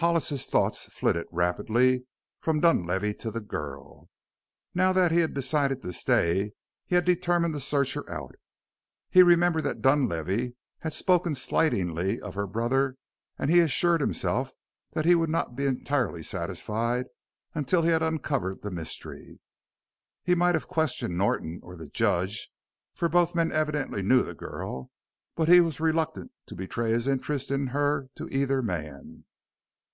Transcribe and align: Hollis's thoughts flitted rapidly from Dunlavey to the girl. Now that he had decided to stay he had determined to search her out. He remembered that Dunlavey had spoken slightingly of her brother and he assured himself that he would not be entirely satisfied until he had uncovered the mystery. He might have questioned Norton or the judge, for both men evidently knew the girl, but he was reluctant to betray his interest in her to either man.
Hollis's 0.00 0.46
thoughts 0.46 0.86
flitted 0.86 1.26
rapidly 1.30 2.06
from 2.40 2.60
Dunlavey 2.60 3.12
to 3.18 3.30
the 3.30 3.42
girl. 3.42 4.08
Now 4.74 4.94
that 4.94 5.12
he 5.12 5.18
had 5.18 5.34
decided 5.34 5.82
to 5.82 5.92
stay 5.92 6.52
he 6.86 6.94
had 6.94 7.04
determined 7.04 7.52
to 7.52 7.60
search 7.60 7.92
her 7.92 8.10
out. 8.10 8.34
He 9.10 9.22
remembered 9.22 9.64
that 9.64 9.82
Dunlavey 9.82 10.56
had 10.78 10.94
spoken 10.94 11.34
slightingly 11.34 12.18
of 12.18 12.34
her 12.34 12.46
brother 12.46 12.96
and 13.38 13.50
he 13.50 13.60
assured 13.60 14.00
himself 14.00 14.54
that 14.92 15.04
he 15.04 15.14
would 15.14 15.28
not 15.28 15.54
be 15.54 15.66
entirely 15.66 16.22
satisfied 16.22 17.04
until 17.54 17.82
he 17.82 17.90
had 17.90 18.02
uncovered 18.02 18.62
the 18.62 18.70
mystery. 18.70 19.42
He 20.22 20.34
might 20.34 20.54
have 20.54 20.66
questioned 20.66 21.18
Norton 21.18 21.60
or 21.62 21.76
the 21.76 21.88
judge, 21.90 22.48
for 22.94 23.10
both 23.10 23.34
men 23.34 23.52
evidently 23.52 24.00
knew 24.00 24.22
the 24.22 24.34
girl, 24.34 24.90
but 25.36 25.48
he 25.48 25.60
was 25.60 25.78
reluctant 25.78 26.32
to 26.46 26.54
betray 26.54 26.90
his 26.90 27.06
interest 27.06 27.50
in 27.50 27.66
her 27.66 28.08
to 28.16 28.30
either 28.30 28.62
man. 28.62 29.26